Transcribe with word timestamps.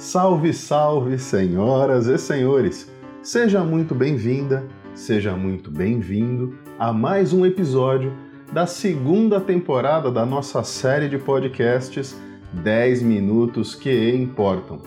Salve, 0.00 0.54
salve, 0.54 1.18
senhoras 1.18 2.06
e 2.06 2.16
senhores! 2.16 2.90
Seja 3.22 3.62
muito 3.62 3.94
bem-vinda, 3.94 4.64
seja 4.94 5.36
muito 5.36 5.70
bem-vindo 5.70 6.54
a 6.78 6.90
mais 6.90 7.34
um 7.34 7.44
episódio 7.44 8.10
da 8.50 8.66
segunda 8.66 9.38
temporada 9.38 10.10
da 10.10 10.24
nossa 10.24 10.64
série 10.64 11.06
de 11.06 11.18
podcasts 11.18 12.18
10 12.50 13.02
Minutos 13.02 13.74
que 13.74 14.10
Importam. 14.14 14.80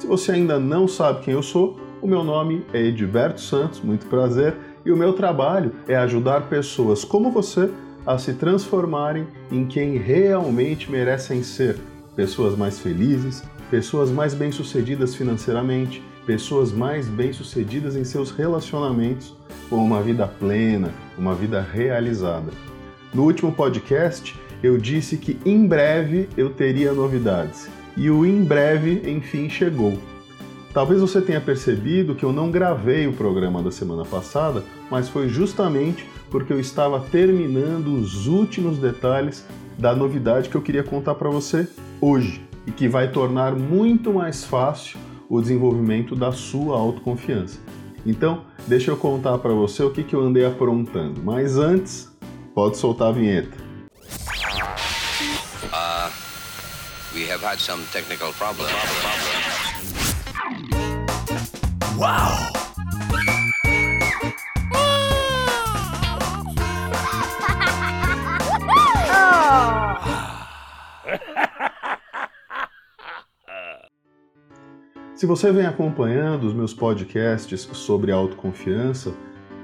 Se 0.00 0.06
você 0.08 0.32
ainda 0.32 0.58
não 0.58 0.88
sabe 0.88 1.22
quem 1.22 1.34
eu 1.34 1.44
sou, 1.44 1.78
o 2.02 2.08
meu 2.08 2.24
nome 2.24 2.66
é 2.72 2.82
Edberto 2.82 3.40
Santos, 3.40 3.80
muito 3.80 4.06
prazer, 4.06 4.56
e 4.84 4.90
o 4.90 4.96
meu 4.96 5.12
trabalho 5.12 5.70
é 5.86 5.94
ajudar 5.94 6.48
pessoas 6.48 7.04
como 7.04 7.30
você 7.30 7.70
a 8.04 8.18
se 8.18 8.32
transformarem 8.32 9.28
em 9.48 9.64
quem 9.64 9.96
realmente 9.96 10.90
merecem 10.90 11.44
ser. 11.44 11.78
Pessoas 12.16 12.56
mais 12.56 12.80
felizes, 12.80 13.44
pessoas 13.70 14.10
mais 14.10 14.34
bem-sucedidas 14.34 15.14
financeiramente, 15.14 16.02
pessoas 16.26 16.72
mais 16.72 17.08
bem-sucedidas 17.08 17.96
em 17.96 18.04
seus 18.04 18.30
relacionamentos, 18.30 19.34
com 19.68 19.76
uma 19.76 20.02
vida 20.02 20.26
plena, 20.26 20.92
uma 21.16 21.34
vida 21.34 21.60
realizada. 21.60 22.50
No 23.14 23.24
último 23.24 23.52
podcast, 23.52 24.34
eu 24.62 24.78
disse 24.78 25.16
que 25.16 25.38
em 25.44 25.66
breve 25.66 26.28
eu 26.36 26.50
teria 26.50 26.92
novidades. 26.92 27.68
E 27.96 28.10
o 28.10 28.26
em 28.26 28.44
breve, 28.44 29.10
enfim, 29.10 29.48
chegou. 29.48 29.98
Talvez 30.72 31.00
você 31.00 31.20
tenha 31.20 31.40
percebido 31.40 32.14
que 32.14 32.24
eu 32.24 32.32
não 32.32 32.50
gravei 32.50 33.06
o 33.06 33.12
programa 33.12 33.62
da 33.62 33.70
semana 33.70 34.04
passada, 34.04 34.62
mas 34.90 35.08
foi 35.08 35.28
justamente 35.28 36.06
porque 36.30 36.52
eu 36.52 36.60
estava 36.60 37.00
terminando 37.00 37.98
os 37.98 38.26
últimos 38.26 38.76
detalhes 38.76 39.46
da 39.78 39.94
novidade 39.94 40.48
que 40.48 40.54
eu 40.54 40.62
queria 40.62 40.82
contar 40.82 41.14
para 41.14 41.30
você 41.30 41.66
hoje 42.00 42.45
e 42.66 42.70
que 42.70 42.88
vai 42.88 43.10
tornar 43.10 43.54
muito 43.54 44.12
mais 44.12 44.44
fácil 44.44 44.98
o 45.28 45.40
desenvolvimento 45.40 46.14
da 46.14 46.32
sua 46.32 46.76
autoconfiança. 46.76 47.58
Então, 48.04 48.44
deixa 48.66 48.90
eu 48.90 48.96
contar 48.96 49.38
para 49.38 49.52
você 49.52 49.82
o 49.82 49.90
que, 49.90 50.04
que 50.04 50.14
eu 50.14 50.20
andei 50.20 50.44
aprontando. 50.44 51.22
Mas 51.22 51.56
antes, 51.56 52.10
pode 52.54 52.76
soltar 52.76 53.08
a 53.08 53.12
vinheta. 53.12 53.56
Uh, 55.72 56.10
we 57.14 57.28
have 57.28 57.42
had 57.42 57.58
some 57.58 57.82
technical 57.92 58.32
problems. 58.32 58.72
Wow! 61.98 62.65
Se 75.16 75.24
você 75.24 75.50
vem 75.50 75.64
acompanhando 75.64 76.44
os 76.44 76.52
meus 76.52 76.74
podcasts 76.74 77.62
sobre 77.72 78.12
autoconfiança, 78.12 79.14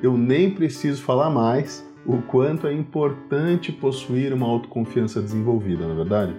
eu 0.00 0.16
nem 0.16 0.48
preciso 0.48 1.02
falar 1.02 1.28
mais 1.28 1.84
o 2.06 2.18
quanto 2.18 2.68
é 2.68 2.72
importante 2.72 3.72
possuir 3.72 4.32
uma 4.32 4.46
autoconfiança 4.46 5.20
desenvolvida, 5.20 5.88
na 5.88 5.92
é 5.92 5.96
verdade? 5.96 6.36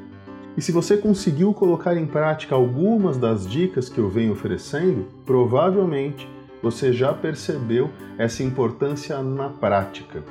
E 0.56 0.62
se 0.62 0.72
você 0.72 0.95
conseguiu 0.95 1.54
colocar 1.54 1.98
em 1.98 2.06
prática 2.06 2.56
algumas 2.56 3.17
das 3.17 3.45
dicas 3.45 3.89
que 3.89 4.00
eu 4.00 4.08
venho 4.08 4.32
oferecendo, 4.32 5.06
provavelmente 5.26 6.26
você 6.64 6.94
já 6.94 7.12
percebeu 7.14 7.89
essa 8.17 8.44
importância 8.44 9.22
na 9.22 9.50
prática. 9.50 10.23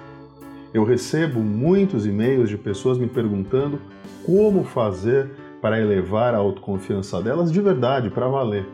Eu 0.73 0.85
recebo 0.85 1.41
muitos 1.41 2.07
e-mails 2.07 2.49
de 2.49 2.57
pessoas 2.57 2.97
me 2.97 3.09
perguntando 3.09 3.79
como 4.25 4.65
fazer 4.65 5.29
para 5.61 5.81
elevar 5.81 6.35
a 6.35 6.39
autoconfiança 6.39 7.21
delas 7.23 7.53
de 7.53 7.61
verdade, 7.61 8.11
para 8.11 8.29
valer. 8.29 8.67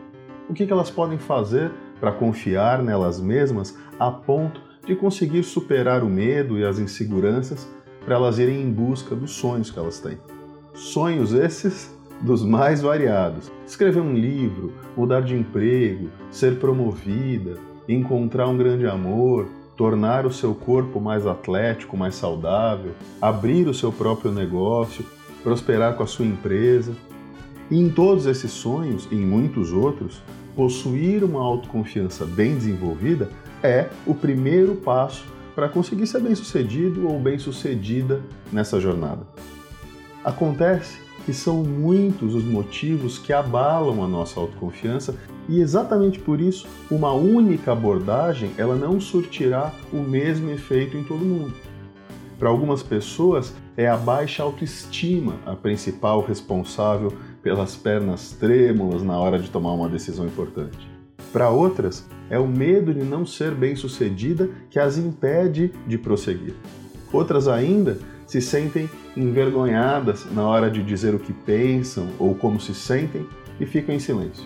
O 0.49 0.53
que 0.53 0.69
elas 0.71 0.89
podem 0.89 1.17
fazer 1.17 1.71
para 1.99 2.11
confiar 2.11 2.81
nelas 2.81 3.19
mesmas 3.19 3.77
a 3.99 4.09
ponto 4.11 4.61
de 4.85 4.95
conseguir 4.95 5.43
superar 5.43 6.03
o 6.03 6.09
medo 6.09 6.57
e 6.57 6.63
as 6.63 6.79
inseguranças 6.79 7.67
para 8.05 8.15
elas 8.15 8.39
irem 8.39 8.61
em 8.61 8.71
busca 8.71 9.13
dos 9.13 9.31
sonhos 9.31 9.69
que 9.69 9.77
elas 9.77 9.99
têm. 9.99 10.17
Sonhos 10.73 11.33
esses 11.33 11.93
dos 12.21 12.43
mais 12.43 12.81
variados. 12.81 13.51
Escrever 13.65 14.01
um 14.01 14.13
livro, 14.13 14.73
mudar 14.95 15.21
de 15.21 15.35
emprego, 15.35 16.09
ser 16.31 16.57
promovida, 16.57 17.55
encontrar 17.87 18.47
um 18.47 18.57
grande 18.57 18.87
amor, 18.87 19.47
tornar 19.75 20.25
o 20.25 20.31
seu 20.31 20.55
corpo 20.55 20.99
mais 20.99 21.27
atlético, 21.27 21.95
mais 21.97 22.15
saudável, 22.15 22.91
abrir 23.21 23.67
o 23.67 23.73
seu 23.73 23.91
próprio 23.91 24.31
negócio, 24.31 25.05
prosperar 25.43 25.95
com 25.95 26.03
a 26.03 26.07
sua 26.07 26.25
empresa. 26.25 26.93
E 27.69 27.77
em 27.77 27.89
todos 27.89 28.25
esses 28.25 28.51
sonhos, 28.51 29.07
e 29.11 29.15
em 29.15 29.25
muitos 29.25 29.71
outros, 29.73 30.21
possuir 30.55 31.23
uma 31.23 31.41
autoconfiança 31.41 32.25
bem 32.25 32.55
desenvolvida 32.55 33.29
é 33.61 33.89
o 34.05 34.13
primeiro 34.13 34.75
passo 34.75 35.23
para 35.55 35.67
conseguir 35.67 36.07
ser 36.07 36.21
bem-sucedido 36.21 37.07
ou 37.07 37.19
bem-sucedida 37.19 38.21
nessa 38.51 38.79
jornada. 38.79 39.27
Acontece 40.23 40.99
que 41.25 41.33
são 41.33 41.63
muitos 41.63 42.35
os 42.35 42.43
motivos 42.43 43.17
que 43.17 43.33
abalam 43.33 44.03
a 44.03 44.07
nossa 44.07 44.39
autoconfiança 44.39 45.15
e 45.49 45.59
exatamente 45.59 46.19
por 46.19 46.39
isso 46.39 46.67
uma 46.89 47.11
única 47.11 47.71
abordagem 47.71 48.51
ela 48.57 48.75
não 48.75 48.99
surtirá 48.99 49.73
o 49.91 49.97
mesmo 49.97 50.49
efeito 50.51 50.95
em 50.95 51.03
todo 51.03 51.25
mundo. 51.25 51.53
Para 52.39 52.49
algumas 52.49 52.83
pessoas, 52.83 53.53
é 53.77 53.87
a 53.87 53.95
baixa 53.95 54.41
autoestima 54.41 55.35
a 55.45 55.55
principal 55.55 56.25
responsável 56.25 57.13
pelas 57.43 57.75
pernas 57.75 58.31
trêmulas 58.31 59.03
na 59.03 59.17
hora 59.19 59.37
de 59.37 59.51
tomar 59.51 59.71
uma 59.73 59.87
decisão 59.87 60.25
importante. 60.25 60.89
Para 61.31 61.51
outras, 61.51 62.03
é 62.27 62.39
o 62.39 62.47
medo 62.47 62.91
de 62.91 63.03
não 63.03 63.23
ser 63.23 63.53
bem-sucedida 63.53 64.49
que 64.71 64.79
as 64.79 64.97
impede 64.97 65.71
de 65.85 65.95
prosseguir. 65.95 66.55
Outras 67.13 67.47
ainda 67.47 67.99
se 68.25 68.41
sentem 68.41 68.89
envergonhadas 69.15 70.25
na 70.31 70.45
hora 70.47 70.71
de 70.71 70.83
dizer 70.83 71.13
o 71.13 71.19
que 71.19 71.31
pensam 71.31 72.09
ou 72.17 72.33
como 72.33 72.59
se 72.59 72.73
sentem 72.73 73.25
e 73.59 73.65
ficam 73.65 73.93
em 73.93 73.99
silêncio. 73.99 74.43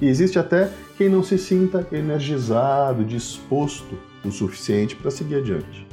E 0.00 0.06
existe 0.06 0.38
até 0.38 0.70
quem 0.96 1.08
não 1.08 1.22
se 1.22 1.36
sinta 1.36 1.86
energizado, 1.92 3.04
disposto 3.04 3.96
o 4.24 4.30
suficiente 4.30 4.96
para 4.96 5.10
seguir 5.10 5.36
adiante. 5.36 5.86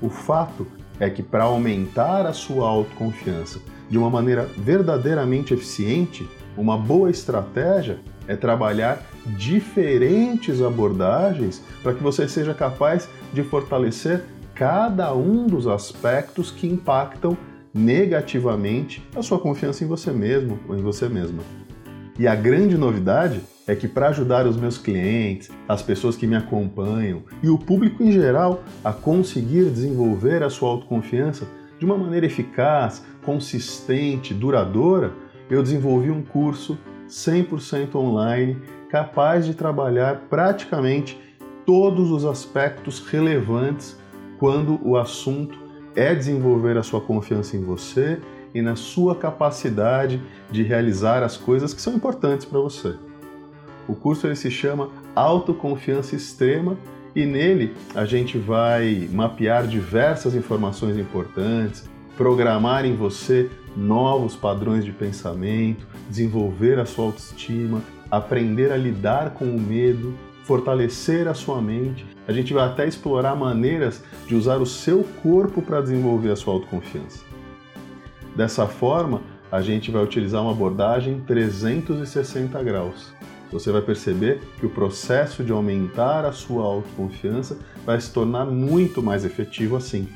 O 0.00 0.08
fato 0.08 0.66
é 0.98 1.10
que 1.10 1.22
para 1.22 1.44
aumentar 1.44 2.26
a 2.26 2.32
sua 2.32 2.68
autoconfiança 2.68 3.60
de 3.88 3.98
uma 3.98 4.10
maneira 4.10 4.48
verdadeiramente 4.56 5.54
eficiente, 5.54 6.28
uma 6.56 6.76
boa 6.76 7.10
estratégia 7.10 7.98
é 8.26 8.34
trabalhar 8.34 9.02
diferentes 9.26 10.60
abordagens 10.60 11.62
para 11.82 11.94
que 11.94 12.02
você 12.02 12.26
seja 12.28 12.54
capaz 12.54 13.08
de 13.32 13.42
fortalecer 13.42 14.24
cada 14.54 15.14
um 15.14 15.46
dos 15.46 15.66
aspectos 15.66 16.50
que 16.50 16.66
impactam 16.66 17.36
negativamente 17.72 19.06
a 19.14 19.22
sua 19.22 19.38
confiança 19.38 19.84
em 19.84 19.86
você 19.86 20.10
mesmo 20.10 20.58
ou 20.66 20.76
em 20.76 20.82
você 20.82 21.08
mesma. 21.08 21.42
E 22.18 22.26
a 22.26 22.34
grande 22.34 22.78
novidade 22.78 23.42
é 23.66 23.74
que 23.74 23.86
para 23.86 24.08
ajudar 24.08 24.46
os 24.46 24.56
meus 24.56 24.78
clientes, 24.78 25.50
as 25.68 25.82
pessoas 25.82 26.16
que 26.16 26.26
me 26.26 26.34
acompanham 26.34 27.22
e 27.42 27.48
o 27.50 27.58
público 27.58 28.02
em 28.02 28.10
geral 28.10 28.62
a 28.82 28.92
conseguir 28.92 29.68
desenvolver 29.68 30.42
a 30.42 30.48
sua 30.48 30.70
autoconfiança 30.70 31.46
de 31.78 31.84
uma 31.84 31.98
maneira 31.98 32.24
eficaz, 32.24 33.04
consistente, 33.22 34.32
duradoura, 34.32 35.12
eu 35.50 35.62
desenvolvi 35.62 36.10
um 36.10 36.22
curso 36.22 36.78
100% 37.06 37.96
online 37.96 38.56
capaz 38.88 39.44
de 39.44 39.52
trabalhar 39.52 40.22
praticamente 40.30 41.20
todos 41.66 42.10
os 42.10 42.24
aspectos 42.24 43.00
relevantes 43.00 43.96
quando 44.38 44.80
o 44.82 44.96
assunto 44.96 45.58
é 45.94 46.14
desenvolver 46.14 46.78
a 46.78 46.82
sua 46.82 47.00
confiança 47.00 47.56
em 47.56 47.60
você 47.62 48.18
e 48.54 48.62
na 48.62 48.76
sua 48.76 49.14
capacidade 49.14 50.20
de 50.50 50.62
realizar 50.62 51.22
as 51.22 51.36
coisas 51.36 51.74
que 51.74 51.80
são 51.80 51.94
importantes 51.94 52.46
para 52.46 52.60
você. 52.60 52.94
O 53.88 53.94
curso 53.94 54.26
ele 54.26 54.36
se 54.36 54.50
chama 54.50 54.88
Autoconfiança 55.14 56.16
Extrema 56.16 56.76
e 57.14 57.24
nele 57.24 57.74
a 57.94 58.04
gente 58.04 58.36
vai 58.36 59.08
mapear 59.12 59.66
diversas 59.66 60.34
informações 60.34 60.98
importantes, 60.98 61.88
programar 62.16 62.84
em 62.84 62.96
você 62.96 63.50
novos 63.76 64.34
padrões 64.34 64.84
de 64.84 64.92
pensamento, 64.92 65.86
desenvolver 66.08 66.78
a 66.78 66.86
sua 66.86 67.06
autoestima, 67.06 67.82
aprender 68.10 68.72
a 68.72 68.76
lidar 68.76 69.30
com 69.30 69.44
o 69.44 69.60
medo, 69.60 70.14
fortalecer 70.44 71.28
a 71.28 71.34
sua 71.34 71.60
mente. 71.60 72.06
A 72.26 72.32
gente 72.32 72.52
vai 72.52 72.66
até 72.66 72.86
explorar 72.86 73.34
maneiras 73.36 74.02
de 74.26 74.34
usar 74.34 74.58
o 74.58 74.66
seu 74.66 75.04
corpo 75.22 75.60
para 75.60 75.80
desenvolver 75.80 76.30
a 76.30 76.36
sua 76.36 76.54
autoconfiança. 76.54 77.24
Dessa 78.36 78.66
forma, 78.66 79.22
a 79.50 79.60
gente 79.60 79.90
vai 79.90 80.04
utilizar 80.04 80.42
uma 80.42 80.52
abordagem 80.52 81.20
360 81.26 82.62
graus 82.62 83.16
você 83.50 83.70
vai 83.70 83.82
perceber 83.82 84.40
que 84.58 84.66
o 84.66 84.70
processo 84.70 85.44
de 85.44 85.52
aumentar 85.52 86.24
a 86.24 86.32
sua 86.32 86.64
autoconfiança 86.64 87.58
vai 87.84 88.00
se 88.00 88.12
tornar 88.12 88.44
muito 88.44 89.02
mais 89.02 89.24
efetivo 89.24 89.76
assim. 89.76 90.08